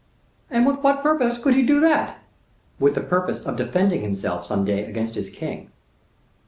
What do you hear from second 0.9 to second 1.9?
purpose could he do